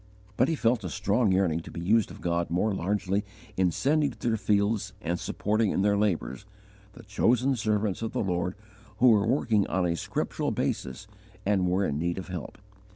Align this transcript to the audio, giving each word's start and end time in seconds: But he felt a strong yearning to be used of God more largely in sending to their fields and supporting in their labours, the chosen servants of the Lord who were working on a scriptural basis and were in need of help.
But 0.35 0.47
he 0.47 0.55
felt 0.55 0.83
a 0.83 0.89
strong 0.89 1.31
yearning 1.31 1.59
to 1.59 1.69
be 1.69 1.79
used 1.79 2.09
of 2.09 2.21
God 2.21 2.49
more 2.49 2.73
largely 2.73 3.23
in 3.55 3.69
sending 3.69 4.09
to 4.09 4.27
their 4.29 4.35
fields 4.35 4.93
and 4.99 5.19
supporting 5.19 5.69
in 5.69 5.83
their 5.83 5.95
labours, 5.95 6.47
the 6.93 7.03
chosen 7.03 7.55
servants 7.55 8.01
of 8.01 8.11
the 8.11 8.23
Lord 8.23 8.55
who 8.97 9.09
were 9.09 9.27
working 9.27 9.67
on 9.67 9.85
a 9.85 9.95
scriptural 9.95 10.49
basis 10.49 11.05
and 11.45 11.67
were 11.69 11.85
in 11.85 11.99
need 11.99 12.17
of 12.17 12.29
help. 12.29 12.57